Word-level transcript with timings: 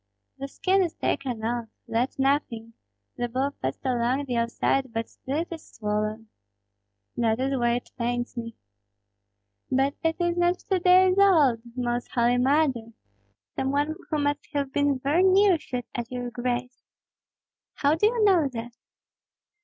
"The 0.39 0.47
skin 0.47 0.81
is 0.81 0.95
taken 0.95 1.43
off, 1.45 1.67
that's 1.87 2.17
nothing! 2.17 2.73
The 3.17 3.29
ball 3.29 3.51
passed 3.61 3.85
along 3.85 4.25
the 4.25 4.35
outside; 4.37 4.91
but 4.91 5.07
still 5.07 5.41
it 5.41 5.49
is 5.51 5.73
swollen." 5.75 6.27
"That 7.15 7.39
is 7.39 7.55
why 7.55 7.73
it 7.75 7.91
pains 7.99 8.35
me." 8.35 8.55
"But 9.69 9.93
it 10.03 10.15
is 10.19 10.37
not 10.37 10.57
two 10.57 10.79
days 10.79 11.19
old. 11.19 11.61
Most 11.75 12.09
Holy 12.15 12.39
Mother! 12.39 12.93
some 13.55 13.69
one 13.69 13.93
who 14.09 14.17
must 14.17 14.47
have 14.53 14.73
been 14.73 14.97
very 14.97 15.21
near 15.21 15.59
shot 15.59 15.85
at 15.93 16.11
your 16.11 16.31
grace." 16.31 16.81
"How 17.75 17.93
do 17.93 18.07
you 18.07 18.23
know 18.25 18.47
that?" 18.53 18.75